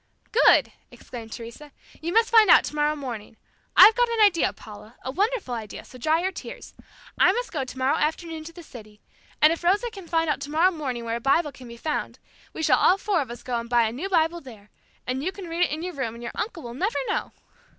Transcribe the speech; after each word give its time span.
"Good," 0.47 0.71
exclaimed 0.89 1.31
Teresa, 1.31 1.71
"you 2.01 2.11
must 2.11 2.31
find 2.31 2.49
out 2.49 2.63
tomorrow 2.63 2.95
morning. 2.95 3.37
I've 3.77 3.93
got 3.93 4.09
an 4.09 4.19
idea, 4.19 4.51
Paula, 4.51 4.95
a 5.03 5.11
wonderful 5.11 5.53
idea, 5.53 5.85
so 5.85 5.99
dry 5.99 6.23
your 6.23 6.31
tears. 6.31 6.73
I 7.19 7.31
must 7.33 7.51
go 7.51 7.63
tomorrow 7.63 7.97
afternoon 7.97 8.43
to 8.45 8.51
the 8.51 8.63
city, 8.63 8.99
and 9.43 9.53
if 9.53 9.63
Rosa 9.63 9.91
can 9.91 10.07
find 10.07 10.27
out 10.27 10.39
tomorrow 10.39 10.71
morning 10.71 11.05
where 11.05 11.17
a 11.17 11.21
Bible 11.21 11.51
can 11.51 11.67
be 11.67 11.77
found, 11.77 12.17
we 12.51 12.63
shall 12.63 12.79
all 12.79 12.97
four 12.97 13.21
of 13.21 13.29
us 13.29 13.43
go 13.43 13.59
and 13.59 13.69
buy 13.69 13.83
a 13.83 13.91
new 13.91 14.09
Bible 14.09 14.41
there, 14.41 14.71
and 15.05 15.23
you 15.23 15.31
can 15.31 15.45
read 15.47 15.63
it 15.65 15.71
in 15.71 15.83
your 15.83 15.93
room 15.93 16.15
and 16.15 16.23
your 16.23 16.31
uncle 16.33 16.63
will 16.63 16.73
never 16.73 16.97
know." 17.07 17.31